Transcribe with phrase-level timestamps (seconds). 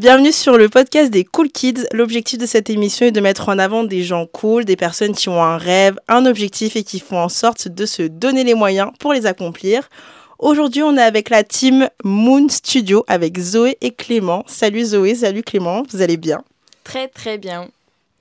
[0.00, 1.84] Bienvenue sur le podcast des Cool Kids.
[1.92, 5.28] L'objectif de cette émission est de mettre en avant des gens cool, des personnes qui
[5.28, 8.92] ont un rêve, un objectif et qui font en sorte de se donner les moyens
[8.98, 9.90] pour les accomplir.
[10.38, 14.42] Aujourd'hui, on est avec la team Moon Studio avec Zoé et Clément.
[14.46, 16.42] Salut Zoé, salut Clément, vous allez bien?
[16.82, 17.68] Très très bien.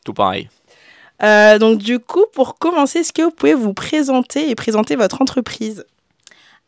[0.03, 0.49] Tout pareil.
[1.23, 5.21] Euh, donc du coup, pour commencer, est-ce que vous pouvez vous présenter et présenter votre
[5.21, 5.85] entreprise?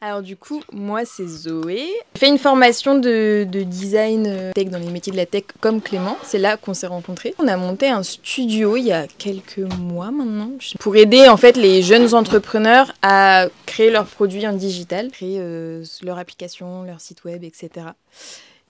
[0.04, 1.88] Alors du coup, moi c'est Zoé.
[2.16, 5.44] J'ai fait une formation de, de design euh, tech dans les métiers de la tech
[5.60, 6.18] comme Clément.
[6.24, 7.36] C'est là qu'on s'est rencontrés.
[7.38, 11.56] On a monté un studio il y a quelques mois maintenant pour aider en fait
[11.56, 17.24] les jeunes entrepreneurs à créer leurs produits en digital, créer euh, leur application, leur site
[17.24, 17.90] web, etc.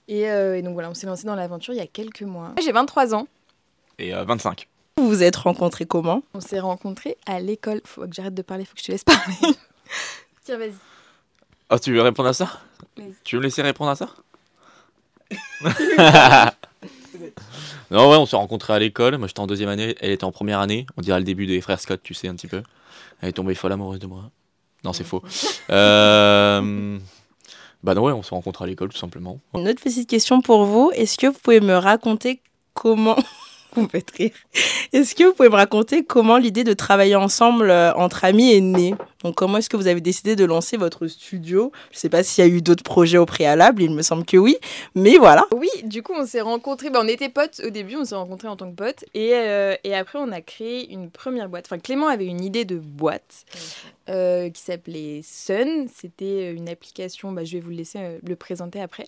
[0.09, 2.51] Et, euh, et donc voilà, on s'est lancé dans l'aventure il y a quelques mois.
[2.61, 3.27] J'ai 23 ans.
[3.99, 4.67] Et euh, 25.
[4.97, 6.23] Vous vous êtes rencontrés comment?
[6.33, 7.79] On s'est rencontrés à l'école.
[7.85, 9.35] Faut que j'arrête de parler, faut que je te laisse parler.
[10.43, 10.73] Tiens, vas-y.
[11.73, 12.59] Oh, tu veux répondre à ça?
[13.23, 14.09] Tu veux me laisser répondre à ça?
[17.91, 19.17] Non, ouais, on s'est rencontrés à l'école.
[19.17, 20.85] Moi, j'étais en deuxième année, elle était en première année.
[20.95, 22.63] On dirait le début des frères Scott, tu sais, un petit peu.
[23.21, 24.31] Elle est tombée folle amoureuse de moi.
[24.85, 25.21] Non, c'est faux.
[25.69, 26.97] Euh...
[27.83, 29.39] Bah non, ouais, on s'est rencontrés à l'école, tout simplement.
[29.53, 30.91] Une autre petite question pour vous.
[30.95, 32.41] Est-ce que vous pouvez me raconter
[32.73, 33.17] comment...
[33.73, 34.31] vous me faites rire.
[34.93, 38.61] Est-ce que vous pouvez me raconter comment l'idée de travailler ensemble euh, entre amis est
[38.61, 38.93] née?
[39.23, 41.71] Donc comment est-ce que vous avez décidé de lancer votre studio?
[41.91, 44.25] Je ne sais pas s'il y a eu d'autres projets au préalable, il me semble
[44.25, 44.57] que oui.
[44.95, 45.45] Mais voilà.
[45.55, 46.89] Oui, du coup, on s'est rencontrés.
[46.89, 49.05] bah, on était potes au début, on s'est rencontrés en tant que potes.
[49.13, 51.65] Et, euh, et après, on a créé une première boîte.
[51.67, 53.45] Enfin, Clément avait une idée de boîte
[54.09, 55.87] euh, qui s'appelait Sun.
[55.95, 59.05] C'était une application, bah, je vais vous le laisser le présenter après.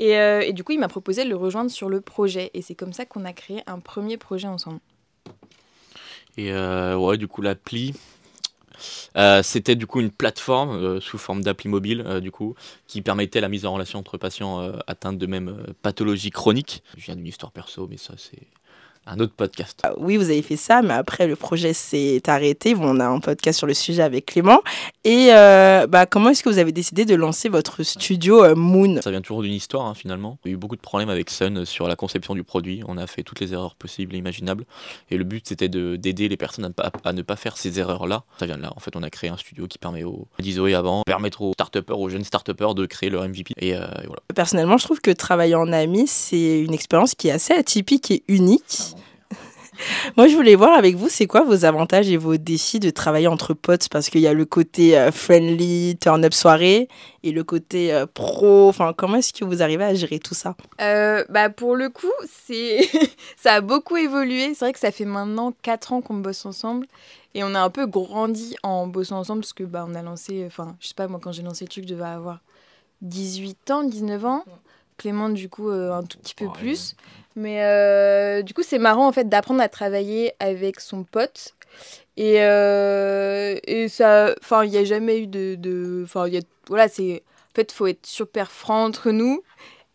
[0.00, 2.50] Et, euh, et du coup, il m'a proposé de le rejoindre sur le projet.
[2.54, 4.80] Et c'est comme ça qu'on a créé un premier projet ensemble.
[6.38, 7.94] Et euh, ouais, du coup, l'appli,
[9.18, 12.54] euh, c'était du coup une plateforme euh, sous forme d'appli mobile, du coup,
[12.86, 16.82] qui permettait la mise en relation entre patients atteints de même pathologie chronique.
[16.96, 18.46] Je viens d'une histoire perso, mais ça, c'est
[19.06, 19.80] un autre podcast.
[19.86, 22.74] Euh, Oui, vous avez fait ça, mais après le projet s'est arrêté.
[22.74, 24.60] Bon, on a un podcast sur le sujet avec Clément.
[25.04, 29.00] Et euh, bah, comment est-ce que vous avez décidé de lancer votre studio euh, Moon?
[29.02, 30.38] Ça vient toujours d'une histoire, hein, finalement.
[30.44, 32.82] Il y a eu beaucoup de problèmes avec Sun euh, sur la conception du produit.
[32.86, 34.64] On a fait toutes les erreurs possibles et imaginables.
[35.10, 37.56] Et le but, c'était de- d'aider les personnes à ne, pas, à ne pas faire
[37.56, 38.24] ces erreurs-là.
[38.38, 38.72] Ça vient de là.
[38.76, 41.78] En fait, on a créé un studio qui permet aux, d'Isoé avant, permettre aux start
[41.90, 43.54] aux jeunes start de créer leur MVP.
[43.58, 44.20] Et, euh, et voilà.
[44.34, 48.22] Personnellement, je trouve que travailler en ami, c'est une expérience qui est assez atypique et
[48.28, 48.89] unique.
[50.16, 53.26] Moi, je voulais voir avec vous, c'est quoi vos avantages et vos défis de travailler
[53.26, 53.88] entre potes?
[53.88, 56.88] Parce qu'il y a le côté euh, friendly, turn-up soirée,
[57.22, 58.68] et le côté euh, pro.
[58.68, 60.56] Enfin, comment est-ce que vous arrivez à gérer tout ça?
[60.80, 62.06] Euh, bah pour le coup,
[62.46, 62.80] c'est
[63.36, 64.54] ça a beaucoup évolué.
[64.54, 66.86] C'est vrai que ça fait maintenant 4 ans qu'on bosse ensemble
[67.34, 70.44] et on a un peu grandi en bossant ensemble parce que bah on a lancé
[70.46, 72.40] enfin, je sais pas moi quand j'ai lancé le truc, je devais avoir
[73.02, 74.44] 18 ans, 19 ans.
[74.96, 76.50] Clément du coup euh, un tout petit peu Ouais.
[76.52, 76.94] plus.
[77.36, 81.54] Mais euh, du coup, c'est marrant en fait d'apprendre à travailler avec son pote.
[82.16, 86.26] Et, euh, et ça enfin, il n'y a jamais eu de enfin,
[86.68, 89.42] voilà, c'est en fait, faut être super franc entre nous.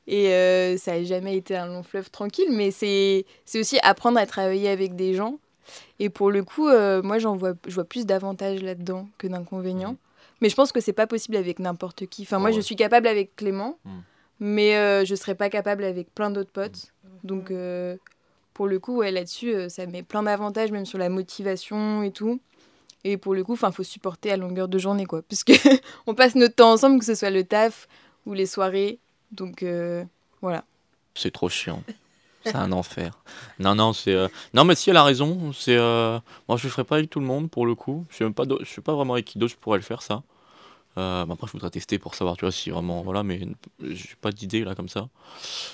[0.08, 3.26] Et euh, ça n'a jamais été un long fleuve tranquille, mais c'est
[3.56, 5.40] aussi apprendre à travailler avec des gens.
[6.00, 6.70] Et pour le coup,
[7.04, 9.98] moi, j'en vois, je vois plus d'avantages là-dedans que d'inconvénients.
[10.42, 12.24] Mais je pense que c'est pas possible avec n'importe qui.
[12.24, 13.90] Enfin, moi, je suis capable avec Clément, Mm.
[14.40, 16.92] Mais euh, je serais pas capable avec plein d'autres potes.
[17.24, 17.98] Donc, euh,
[18.54, 22.12] pour le coup, ouais, là-dessus, euh, ça met plein d'avantages, même sur la motivation et
[22.12, 22.40] tout.
[23.04, 25.22] Et pour le coup, il faut supporter à longueur de journée, quoi.
[25.30, 25.54] Parce que
[26.08, 27.88] on passe notre temps ensemble, que ce soit le taf
[28.26, 29.00] ou les soirées.
[29.32, 30.04] Donc, euh,
[30.42, 30.64] voilà.
[31.14, 31.84] C'est trop chiant.
[32.44, 33.18] C'est un enfer.
[33.58, 34.14] Non, non, c'est.
[34.14, 35.78] euh, Non, mais si elle a raison, c'est.
[35.78, 38.06] euh, Moi, je le ferai pas avec tout le monde pour le coup.
[38.12, 39.84] Je sais même pas, d'au- je sais pas vraiment avec qui d'autre je pourrais le
[39.84, 40.22] faire ça.
[40.98, 43.02] Euh, bah, après, il faudra tester pour savoir, tu vois, si vraiment.
[43.04, 43.42] Voilà, mais
[43.82, 45.10] j'ai pas d'idée là comme ça.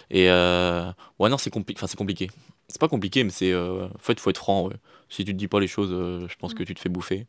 [0.09, 0.29] Et.
[0.29, 1.75] euh, Ouais, non, c'est compli...
[1.77, 2.29] enfin, c'est compliqué.
[2.67, 3.51] C'est pas compliqué, mais c'est.
[3.51, 4.67] euh, En fait, faut être franc.
[4.67, 4.75] ouais.
[5.09, 7.27] Si tu te dis pas les choses, euh, je pense que tu te fais bouffer.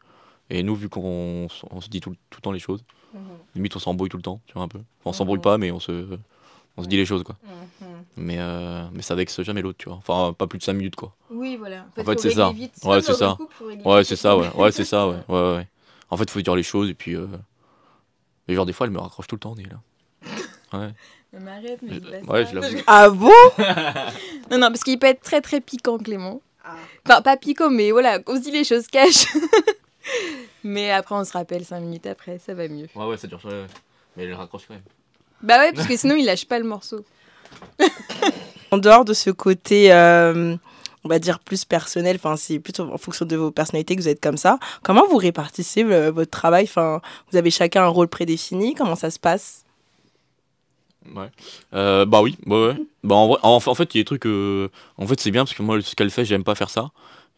[0.51, 2.85] Et nous, vu qu'on se dit tout, le- tout le temps les choses,
[3.55, 4.79] limite on s'embrouille tout le temps, tu vois un peu.
[4.79, 6.07] Enfin, on s'embrouille pas, mais on se,
[6.77, 7.37] on se dit les choses quoi.
[8.17, 9.99] Mais, euh, mais ça vexe jamais l'autre, tu vois.
[9.99, 11.15] Enfin, pas plus de 5 minutes, quoi.
[11.31, 11.87] Oui, voilà.
[11.99, 12.49] En fait, c'est ça.
[12.89, 13.37] Ouais, c'est ça.
[13.85, 14.51] Ouais, c'est ça, ouais.
[14.55, 15.09] Ouais, c'est ça.
[15.09, 15.69] Ouais, ouais, ouais.
[16.11, 17.17] En fait, faut dire les choses, et puis.
[18.49, 20.79] Et genre, des fois, elle me raccroche tout le temps, on est là.
[20.79, 20.91] Ouais.
[21.33, 22.51] Mais arrête, mais Je- dis pas ouais, ça.
[22.51, 22.79] je l'avoue.
[22.87, 23.31] Ah bon?
[24.51, 26.41] Non, non, parce qu'il peut être très très piquant, Clément.
[27.07, 29.27] Enfin, pas piquant, mais voilà, on se dit les choses cash.
[30.65, 32.87] mais après, on se rappelle 5 minutes après, ça va mieux.
[32.95, 33.41] Ouais, ouais, ça dure.
[33.45, 33.67] ouais, ouais.
[34.17, 34.83] Mais elle raccroche quand même.
[35.43, 37.05] Bah ouais, parce que sinon, il lâche pas le morceau.
[38.71, 40.57] En dehors de ce côté, euh,
[41.05, 44.09] on va dire plus personnel, enfin c'est plutôt en fonction de vos personnalités que vous
[44.09, 44.59] êtes comme ça.
[44.83, 46.65] Comment vous répartissez euh, votre travail?
[46.65, 47.01] Enfin,
[47.31, 49.65] vous avez chacun un rôle prédéfini Comment ça se passe?
[51.15, 51.31] Ouais.
[51.75, 52.77] Euh, bah oui, bah ouais.
[53.03, 54.27] Bah en, vrai, en, en fait, il y a des trucs.
[54.27, 54.69] euh,
[54.99, 56.91] en fait, c'est bien parce que moi, ce qu'elle fait, j'aime pas faire ça.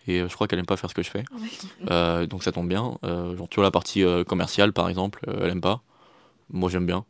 [0.07, 1.25] Et je crois qu'elle aime pas faire ce que je fais.
[1.91, 2.99] Euh, donc ça tombe bien.
[3.05, 5.81] Euh, genre, tu vois, la partie euh, commerciale, par exemple, euh, elle aime pas.
[6.51, 7.07] Moi, j'aime bien.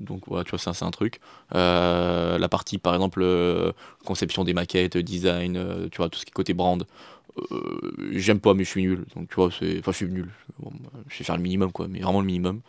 [0.00, 1.20] Donc voilà, tu vois, ça, c'est un truc.
[1.54, 3.72] Euh, la partie, par exemple, euh,
[4.04, 6.84] conception des maquettes, design, euh, tu vois, tout ce qui est côté brand.
[8.12, 9.04] j'aime pas, mais je suis nul.
[9.16, 9.78] Donc tu vois, c'est.
[9.78, 10.30] Enfin, je suis nul.
[10.58, 12.60] Bon, bah, je vais faire le minimum, quoi, mais vraiment le minimum.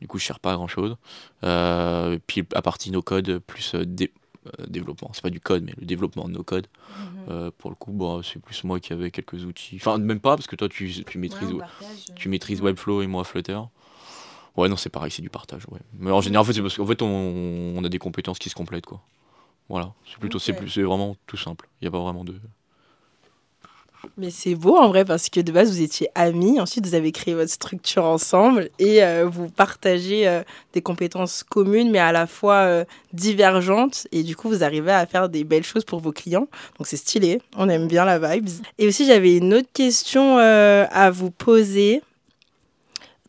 [0.00, 0.96] Du coup, je sers pas à grand chose.
[1.42, 4.12] Puis à partie no code, plus dé-
[4.68, 5.10] développement.
[5.14, 6.66] C'est pas du code, mais le développement de no code.
[7.28, 9.76] Euh, pour le coup, bon, c'est plus moi qui avais quelques outils.
[9.76, 11.54] Enfin, même pas, parce que toi, tu, tu maîtrises,
[12.14, 13.58] tu maîtrises Webflow et moi Flutter.
[14.56, 15.62] Ouais, non, c'est pareil, c'est du partage.
[15.70, 15.80] Ouais.
[15.98, 18.48] Mais en général, en fait, c'est parce qu'en fait, on, on a des compétences qui
[18.48, 19.00] se complètent, quoi.
[19.68, 20.58] Voilà, c'est plutôt, c'est Ok.
[20.58, 21.68] plus, c'est vraiment tout simple.
[21.80, 22.34] Il y a pas vraiment de.
[24.16, 27.10] Mais c'est beau en vrai parce que de base vous étiez amis, ensuite vous avez
[27.10, 30.42] créé votre structure ensemble et euh, vous partagez euh,
[30.74, 35.06] des compétences communes mais à la fois euh, divergentes et du coup vous arrivez à
[35.06, 36.46] faire des belles choses pour vos clients.
[36.78, 38.48] Donc c'est stylé, on aime bien la vibes.
[38.78, 42.00] Et aussi j'avais une autre question à vous poser.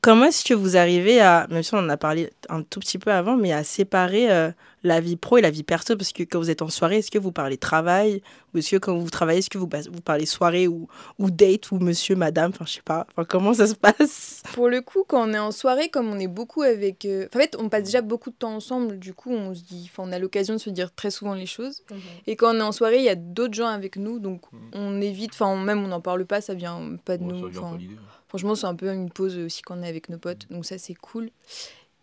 [0.01, 2.97] Comment est-ce que vous arrivez à, même si on en a parlé un tout petit
[2.97, 4.51] peu avant, mais à séparer euh,
[4.83, 5.97] la vie pro et la vie perso?
[5.97, 8.21] Parce que quand vous êtes en soirée, est-ce que vous parlez travail?
[8.53, 10.87] Ou est-ce que quand vous travaillez, est-ce que vous, vous parlez soirée ou,
[11.19, 12.51] ou date ou monsieur, madame?
[12.53, 13.07] Enfin, je sais pas.
[13.11, 14.43] Enfin, comment ça se passe?
[14.53, 17.03] Pour le coup, quand on est en soirée, comme on est beaucoup avec.
[17.05, 19.63] euh, enfin, en fait, on passe déjà beaucoup de temps ensemble, du coup, on se
[19.63, 19.89] dit.
[19.91, 21.83] Enfin, on a l'occasion de se dire très souvent les choses.
[22.27, 24.59] Et quand on est en soirée, il y a d'autres gens avec nous, donc Mhm.
[24.73, 25.31] on évite.
[25.33, 27.41] Enfin, même on n'en parle pas, ça vient pas de Ouais, nous.
[27.41, 27.95] ça vient enfin, pas l'idée.
[28.27, 30.77] Franchement, c'est un peu une pause aussi quand on est avec nos potes, donc ça,
[30.77, 31.29] c'est cool.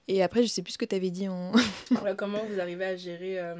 [0.09, 1.53] Et après, je sais plus ce que tu avais dit en.
[2.17, 3.55] Comment vous arrivez à gérer euh,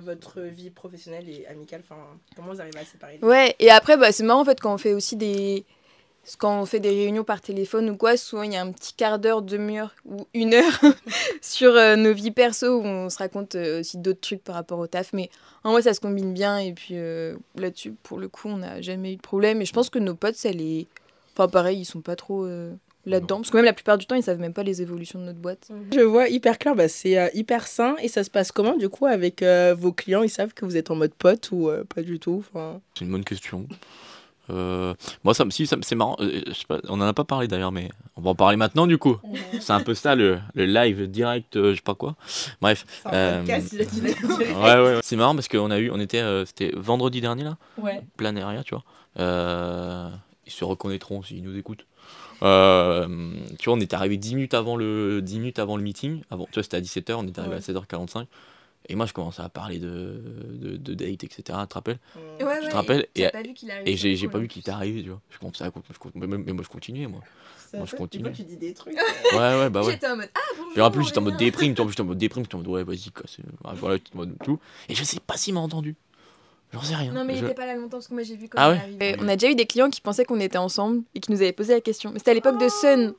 [0.00, 2.00] votre vie professionnelle et amicale Enfin,
[2.36, 4.78] comment vous arrivez à séparer Ouais, et après, bah, c'est marrant en fait quand on
[4.78, 5.64] fait aussi des.
[6.38, 8.94] Quand on fait des réunions par téléphone ou quoi, souvent il y a un petit
[8.94, 10.80] quart d'heure, demi-heure ou une heure
[11.42, 14.78] sur euh, nos vies perso où on se raconte euh, aussi d'autres trucs par rapport
[14.78, 15.12] au taf.
[15.12, 15.28] Mais
[15.64, 16.94] en vrai, ça se combine bien et puis
[17.56, 19.60] là-dessus, pour le coup, on n'a jamais eu de problème.
[19.60, 20.86] Et je pense que nos potes, ça les.
[21.36, 22.72] Enfin, pareil, ils sont pas trop euh,
[23.06, 23.36] là-dedans.
[23.38, 25.38] Parce que même la plupart du temps, ils savent même pas les évolutions de notre
[25.40, 25.68] boîte.
[25.92, 27.96] Je vois hyper clair, bah, c'est euh, hyper sain.
[28.02, 30.22] Et ça se passe comment du coup avec euh, vos clients?
[30.22, 32.44] Ils savent que vous êtes en mode pote ou euh, pas du tout?
[32.94, 33.66] C'est une bonne question.
[34.50, 34.92] Euh,
[35.24, 36.16] moi, ça, me- si, ça, me- c'est marrant.
[36.20, 38.58] euh, je sais pas, on en a pas parlé d'ailleurs, mais on va en parler
[38.58, 39.16] maintenant du coup.
[39.60, 42.14] C'est un peu ça le, le live direct, euh, je sais pas quoi.
[42.60, 42.84] Bref.
[43.10, 43.72] Euh, podcast.
[43.74, 45.00] Ouais, ouais, ouais.
[45.02, 48.02] C'est marrant parce qu'on a eu, on était, euh, c'était vendredi dernier là, Ouais.
[48.18, 48.84] Planéria, tu vois.
[50.46, 51.86] Ils se reconnaîtront s'ils nous écoutent.
[52.42, 53.06] Euh,
[53.58, 56.22] tu vois, on était arrivé 10 minutes avant le, 10 minutes avant le meeting.
[56.30, 57.60] Avant, tu vois, c'était à 17h, on était arrivé Ouais.
[57.60, 58.26] à 16h45.
[58.90, 60.20] Et moi, je commençais à parler de,
[60.52, 61.36] de, de date, etc.
[61.38, 63.30] Tu te rappelles Ouais, Je te rappelle, et-
[63.86, 65.20] Et j'ai j'ai pas vu qu'il était arrivé, tu vois.
[65.30, 67.20] Je commençais à, je mais, mais moi, je continuais, moi.
[67.72, 68.30] Moi, je continue.
[68.32, 68.94] tu dis des trucs.
[69.32, 69.92] Ouais, ouais, bah ouais.
[69.92, 72.04] J'étais en mode Ah bonjour Puis en plus, j'étais en est mode déprime, j'étais en
[72.04, 73.24] mode déprime, j'étais en mode ouais, vas-y, quoi.
[73.26, 73.98] c'est- ouais, Voilà,
[74.44, 74.60] tout.
[74.90, 75.96] Et je sais pas s'il m'a entendu.
[76.74, 77.12] J'en sais rien.
[77.12, 78.76] Non, mais il Je- était pas là longtemps parce que moi j'ai vu quand Ah
[78.86, 79.16] il ouais.
[79.20, 81.52] On a déjà eu des clients qui pensaient qu'on était ensemble et qui nous avaient
[81.52, 82.10] posé la question.
[82.12, 83.14] Mais c'était à l'époque de Sun,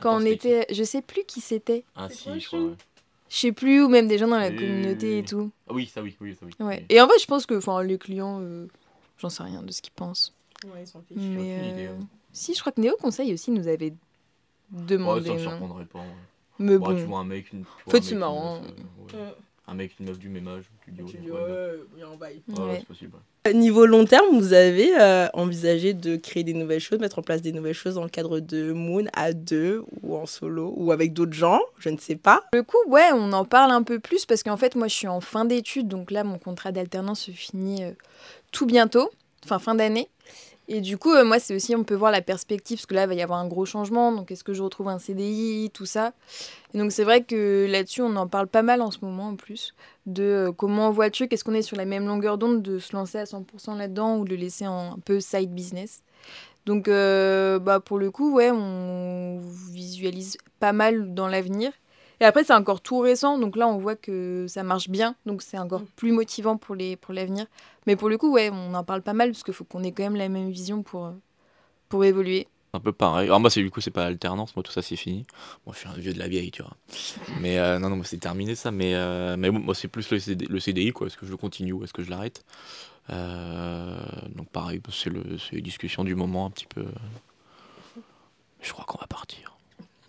[0.00, 0.66] quand Attends, on était.
[0.72, 1.84] Je sais plus qui c'était.
[1.94, 2.72] Ah, si, je crois, ouais.
[3.28, 5.50] Je sais plus, ou même des gens dans la communauté et tout.
[5.68, 6.52] Ah oui, ça oui, oui, ça oui.
[6.64, 6.84] Ouais.
[6.88, 8.66] Et en fait, je pense que enfin, les clients, euh,
[9.18, 10.32] j'en sais rien de ce qu'ils pensent.
[10.64, 11.16] Ouais, ils s'en fichent.
[11.18, 12.04] Mais aucune idée, euh, ouais.
[12.32, 13.86] si, je crois que Néo Conseil aussi nous avait
[14.72, 15.26] Ouais, demandé.
[15.28, 15.98] ça me surprendrait pas.
[16.00, 16.04] ouais.
[16.58, 16.96] Mais Ouais, bon.
[16.96, 18.24] tu vois un mec, une, tu En vois fait, un c'est mec,
[19.12, 19.32] une
[19.68, 19.72] euh.
[19.72, 22.02] Un mec, une meuf du même âge, tu dis, tu dis, ouais, ouais, il y
[22.02, 22.40] a un bail.
[22.48, 22.76] ouais, ouais, Ouais.
[22.80, 23.12] c'est possible.
[23.46, 23.54] ouais.
[23.54, 27.42] Niveau long terme, vous avez euh, envisagé de créer des nouvelles choses, mettre en place
[27.42, 31.12] des nouvelles choses dans le cadre de Moon à deux ou en solo ou avec
[31.12, 32.44] d'autres gens, je ne sais pas.
[32.52, 35.08] Le coup, ouais, on en parle un peu plus parce qu'en fait, moi, je suis
[35.08, 37.92] en fin d'études, donc là, mon contrat d'alternance se finit euh,
[38.52, 39.10] tout bientôt,
[39.44, 40.08] enfin fin d'année.
[40.68, 43.04] Et du coup, euh, moi, c'est aussi, on peut voir la perspective, parce que là,
[43.04, 45.86] il va y avoir un gros changement, donc est-ce que je retrouve un CDI, tout
[45.86, 46.12] ça.
[46.74, 49.36] Et donc, c'est vrai que là-dessus, on en parle pas mal en ce moment, en
[49.36, 49.74] plus,
[50.06, 52.62] de euh, comment on voit le truc, est-ce qu'on est sur la même longueur d'onde
[52.62, 56.02] de se lancer à 100% là-dedans ou de le laisser en un peu side business.
[56.66, 61.70] Donc, euh, bah, pour le coup, ouais, on visualise pas mal dans l'avenir.
[62.20, 65.42] Et après, c'est encore tout récent, donc là, on voit que ça marche bien, donc
[65.42, 65.86] c'est encore Mm.
[65.96, 67.46] plus motivant pour les pour l'avenir.
[67.86, 69.92] Mais pour le coup, ouais, on en parle pas mal, parce qu'il faut qu'on ait
[69.92, 71.12] quand même la même vision pour, euh,
[71.90, 72.48] pour évoluer.
[72.72, 73.26] Un peu pareil.
[73.28, 75.24] Alors moi, c'est du coup, c'est pas alternance, moi tout ça c'est fini.
[75.64, 76.76] Moi, je suis un vieux de la vieille, tu vois.
[77.40, 78.70] Mais euh, non, non, moi, c'est terminé ça.
[78.70, 81.06] Mais, euh, mais bon, moi, c'est plus le, CD le CDI, quoi.
[81.06, 82.44] Est-ce que je le continue ou est-ce que je l'arrête?
[83.10, 83.98] Euh,
[84.34, 86.84] Donc pareil, c'est le, c'est les discussions du moment un petit peu.
[88.60, 89.55] Je crois qu'on va partir.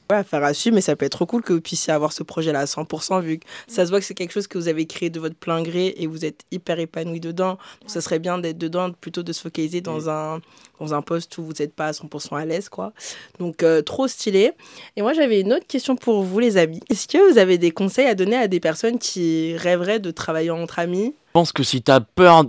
[0.10, 2.24] Ouais, faire à suivre, mais ça peut être trop cool que vous puissiez avoir ce
[2.24, 4.86] projet-là à 100%, vu que ça se voit que c'est quelque chose que vous avez
[4.86, 7.58] créé de votre plein gré et vous êtes hyper épanoui dedans.
[7.82, 10.40] Donc, ça serait bien d'être dedans, plutôt de se focaliser dans, un,
[10.80, 12.94] dans un poste où vous n'êtes pas à 100% à l'aise, quoi.
[13.40, 14.54] Donc, euh, trop stylé.
[14.96, 16.80] Et moi, j'avais une autre question pour vous, les amis.
[16.90, 20.52] Est-ce que vous avez des conseils à donner à des personnes qui rêveraient de travailler
[20.52, 21.16] entre amis?
[21.28, 22.46] Je pense que si t'as peur,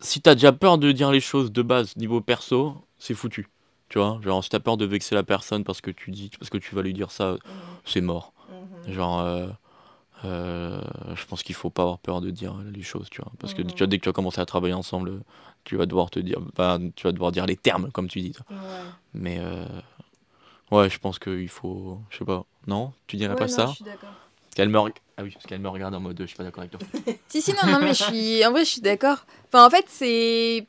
[0.00, 3.46] si t'as déjà peur de dire les choses de base niveau perso, c'est foutu.
[3.90, 6.48] Tu vois, genre si t'as peur de vexer la personne parce que tu dis, parce
[6.48, 7.36] que tu vas lui dire ça,
[7.84, 8.32] c'est mort.
[8.86, 9.48] Genre, euh,
[10.24, 10.80] euh,
[11.14, 13.62] je pense qu'il faut pas avoir peur de dire les choses, tu vois, parce que
[13.62, 15.22] tu vois, dès que tu vas commencer à travailler ensemble,
[15.64, 18.32] tu vas devoir te dire, bah, tu vas devoir dire les termes comme tu dis.
[18.32, 18.46] toi.
[19.12, 19.64] Mais euh,
[20.70, 23.66] ouais, je pense qu'il faut, je sais pas, non, tu dirais pas ça?
[23.66, 24.14] Je suis d'accord.
[24.54, 26.70] Qu'elle me, ah oui, parce qu'elle me regarde en mode, je suis pas d'accord avec
[26.70, 26.80] toi.
[27.28, 28.44] Si, si, non, non, mais je suis.
[28.44, 29.24] En vrai, je suis d'accord.
[29.46, 30.66] Enfin, en fait, c'est.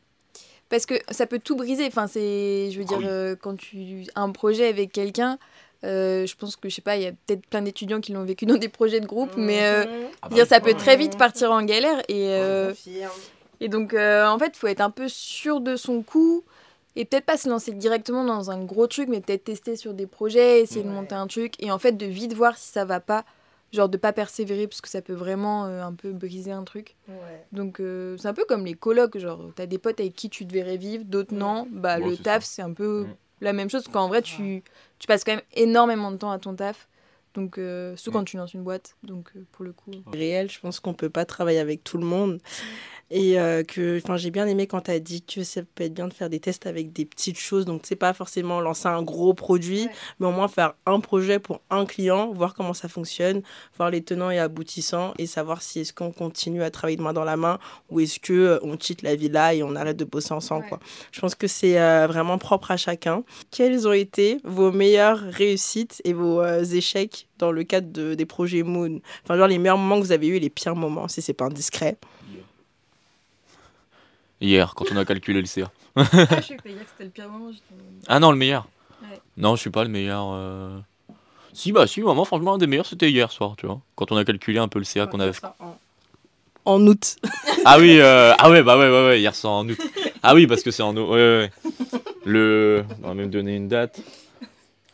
[0.71, 1.85] Parce que ça peut tout briser.
[1.85, 2.71] Enfin, c'est.
[2.71, 3.05] Je veux Ah dire, oui.
[3.07, 5.37] euh, quand tu as un projet avec quelqu'un,
[5.83, 8.23] euh, je pense que, je sais pas, il y a peut-être plein d'étudiants qui l'ont
[8.23, 9.59] vécu dans des projets de groupe, mais.
[9.65, 9.83] euh,
[10.21, 11.99] Ah je veux dire, ça peut très vite partir en galère.
[12.07, 13.11] Et, euh, Confirme.
[13.59, 16.43] et donc, euh, en fait, il faut être un peu sûr de son coup.
[16.95, 20.07] Et peut-être pas se lancer directement dans un gros truc, mais peut-être tester sur des
[20.07, 21.53] projets, essayer de monter un truc.
[21.63, 23.23] Et en fait, de vite voir si ça va pas.
[23.71, 26.95] Genre de pas persévérer, parce que ça peut vraiment euh, un peu briser un truc.
[27.07, 27.45] Ouais.
[27.53, 30.45] Donc euh, c'est un peu comme les colocs, genre t'as des potes avec qui tu
[30.45, 31.67] te verrais vivre, d'autres non.
[31.71, 33.15] Bah Ouais, le taf c'est un peu Mm.
[33.41, 34.61] la même chose, quand en vrai tu,
[34.99, 36.87] tu passes quand même énormément de temps à ton taf.
[37.33, 38.13] Donc euh, surtout Mm.
[38.19, 39.91] quand tu lances une boîte, donc euh, pour le coup.
[40.11, 40.49] réel.
[40.49, 42.39] Je pense qu'on peut pas travailler avec tout le monde.
[43.13, 45.93] Et euh, que, enfin, j'ai bien aimé quand tu as dit que ça peut être
[45.93, 47.65] bien de faire des tests avec des petites choses.
[47.65, 49.91] Donc, c'est pas forcément lancer un gros produit, Ouais.
[50.19, 53.41] mais au moins faire un projet pour un client, voir comment ça fonctionne,
[53.77, 57.11] voir les tenants et aboutissants et savoir si est-ce qu'on continue à travailler de main
[57.11, 57.59] dans la main
[57.89, 60.63] ou est-ce que euh, on quitte la villa et on arrête de bosser ensemble.
[60.63, 60.69] Ouais.
[60.69, 60.79] Quoi.
[61.11, 63.23] Je pense que c'est euh, vraiment propre à chacun.
[63.51, 66.63] Quelles ont été vos meilleures réussites et vos euh,
[67.37, 70.27] dans le cadre de, des projets Moon Enfin, genre les meilleurs moments que vous avez
[70.27, 71.97] eu et les pires moments, si c'est pas indiscret.
[74.39, 75.71] Hier, quand on a calculé le CA.
[75.95, 77.51] ah, je sais que c'était le pire moment.
[78.07, 78.67] Ah non, le meilleur.
[79.03, 79.19] Ouais.
[79.37, 80.31] Non, je suis pas le meilleur.
[80.33, 80.79] euh.
[81.53, 83.81] Si, bah si, moi, franchement, un des meilleurs, c'était hier soir, tu vois.
[83.95, 85.45] Quand on a calculé un peu le CA qu'on avait fait.
[86.65, 87.17] En août.
[87.63, 89.77] Ah oui, euh, ah ouais, bah ouais, ouais, ouais, hier soir en août.
[90.23, 91.09] Ah oui, parce que c'est en août.
[91.11, 91.51] Ouais, ouais,
[91.93, 91.99] ouais.
[92.25, 92.83] Le.
[93.03, 93.99] On va même donner une date.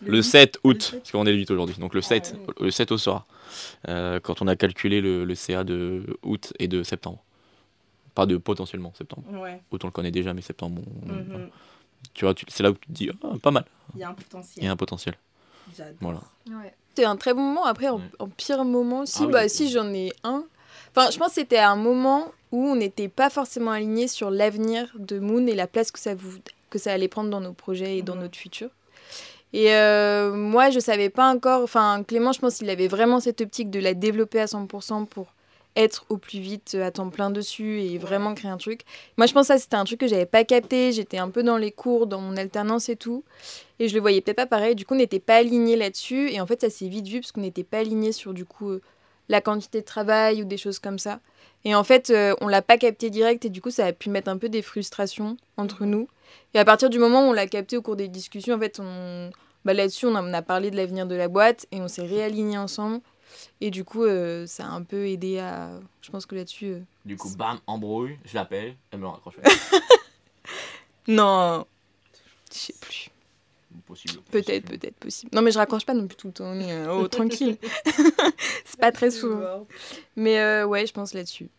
[0.05, 1.75] Le 7 août, parce qu'on est le 8 aujourd'hui.
[1.79, 3.25] Donc le 7, le 7 au soir.
[3.87, 7.23] Euh, quand on a calculé le, le CA de août et de septembre.
[8.13, 9.23] Pas de potentiellement septembre.
[9.41, 9.61] Ouais.
[9.71, 11.49] Août, on le connaît déjà, mais septembre, on- Mhm.
[12.13, 14.09] tu vois, tu- c'est là où tu te dis, ah, pas mal, Il y a
[14.09, 14.67] un il y potentiel.
[14.67, 15.15] a un potentiel.
[15.75, 15.95] J'adore.
[16.01, 16.19] Voilà.
[16.49, 16.73] Ouais.
[16.89, 17.65] C'était un très bon moment.
[17.65, 17.99] Après, en,
[18.35, 20.43] pire moment aussi, Ah oui, bah si j'en ai un.
[20.95, 24.91] Enfin, je pense que c'était un moment où on n'était pas forcément alignés sur l'avenir
[24.97, 26.37] de Moon et la place que ça, vous,
[26.69, 28.21] que ça allait prendre dans nos projets et dans Mhm.
[28.21, 28.69] notre futur.
[29.53, 31.63] Et euh, moi, je savais pas encore.
[31.63, 35.33] Enfin, Clément, je pense qu'il avait vraiment cette optique de la développer à 100% pour
[35.77, 38.81] être au plus vite euh, à temps plein dessus et vraiment créer un truc.
[39.17, 40.91] Moi, je pense que ça, c'était un truc que j'avais pas capté.
[40.91, 43.23] J'étais un peu dans les cours, dans mon alternance et tout.
[43.79, 44.75] Et je le voyais peut-être pas pareil.
[44.75, 46.31] Du coup, on n'était pas alignés là-dessus.
[46.31, 48.71] Et en fait, ça s'est vite vu parce qu'on n'était pas alignés sur du coup
[48.71, 48.81] euh,
[49.29, 51.19] la quantité de travail ou des choses comme ça.
[51.65, 54.09] Et en fait, euh, on l'a pas capté direct et du coup, ça a pu
[54.09, 56.07] mettre un peu des frustrations entre nous.
[56.53, 58.79] Et à partir du moment où on l'a capté au cours des discussions, en fait,
[58.79, 59.29] on...
[59.65, 62.05] bah, là-dessus, on a, on a parlé de l'avenir de la boîte et on s'est
[62.05, 63.01] réalignés ensemble.
[63.59, 65.69] Et du coup, euh, ça a un peu aidé à.
[66.01, 66.67] Je pense que là-dessus.
[66.67, 69.35] euh, Du coup, bam, embrouille, je l'appelle, elle me raccroche.
[71.07, 71.65] Non
[72.51, 73.09] Je sais plus.
[73.85, 74.21] Possible.
[74.31, 75.31] Peut-être, peut-être possible.
[75.33, 76.53] Non, mais je raccroche pas non plus tout le temps.
[76.53, 77.57] mais, euh, oh, tranquille.
[78.65, 79.67] C'est pas très souvent.
[80.15, 81.49] Mais euh, ouais, je pense là-dessus.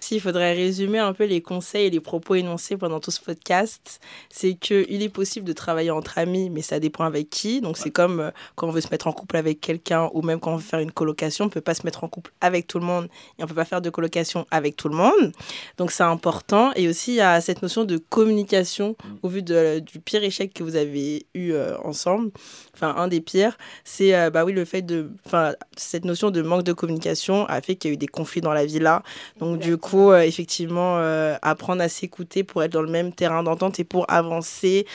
[0.00, 4.00] S'il faudrait résumer un peu les conseils et les propos énoncés pendant tout ce podcast,
[4.30, 7.60] c'est qu'il est possible de travailler entre amis, mais ça dépend avec qui.
[7.60, 10.40] Donc c'est comme euh, quand on veut se mettre en couple avec quelqu'un ou même
[10.40, 12.66] quand on veut faire une colocation, on ne peut pas se mettre en couple avec
[12.66, 13.04] tout le monde
[13.38, 15.32] et on ne peut pas faire de colocation avec tout le monde.
[15.76, 16.72] Donc c'est important.
[16.74, 20.52] Et aussi il y a cette notion de communication au vu de- du pire échec
[20.54, 22.30] que vous avez eu euh, ensemble.
[22.74, 25.10] Enfin, un des pires, c'est euh, bah oui, le fait de.
[25.24, 28.40] Enfin, cette notion de manque de communication a fait qu'il y a eu des conflits
[28.42, 29.02] dans la villa.
[29.38, 33.42] Donc, du coup, euh, effectivement, euh, apprendre à s'écouter pour être dans le même terrain
[33.42, 34.86] d'entente et pour avancer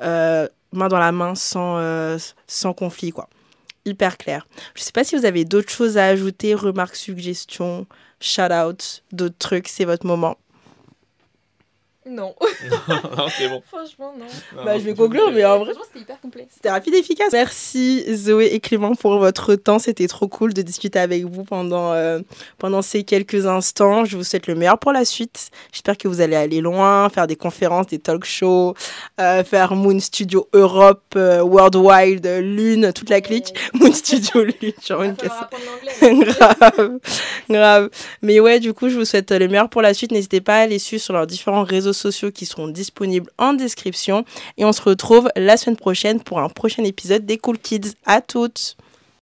[0.00, 1.80] euh, main dans la main sans,
[2.46, 3.28] sans conflit, quoi.
[3.84, 4.46] Hyper clair.
[4.74, 7.86] Je sais pas si vous avez d'autres choses à ajouter, remarques, suggestions,
[8.20, 10.36] shout-out, d'autres trucs, c'est votre moment.
[12.08, 12.34] Non.
[13.16, 13.62] non, c'est bon.
[13.66, 14.24] Franchement, non.
[14.56, 16.46] Non, Bah, je vais conclure, mais en vrai, Franchement, c'était hyper complet.
[16.52, 17.32] c'était rapide et efficace.
[17.32, 19.78] Merci Zoé et Clément pour votre temps.
[19.78, 22.20] C'était trop cool de discuter avec vous pendant, euh,
[22.58, 24.04] pendant ces quelques instants.
[24.04, 25.50] Je vous souhaite le meilleur pour la suite.
[25.72, 28.74] J'espère que vous allez aller loin, faire des conférences, des talk shows,
[29.20, 33.54] euh, faire Moon Studio Europe, euh, Worldwide, euh, Lune, toute la clique.
[33.74, 36.24] Moon Studio Lune, genre une l'anglais.
[36.24, 36.98] grave,
[37.50, 37.90] grave.
[38.22, 40.12] Mais ouais, du coup, je vous souhaite le meilleur pour la suite.
[40.12, 44.24] N'hésitez pas à les suivre sur leurs différents réseaux sociaux qui seront disponibles en description.
[44.56, 47.92] Et on se retrouve la semaine prochaine pour un prochain épisode des Cool Kids.
[48.06, 48.76] À toutes!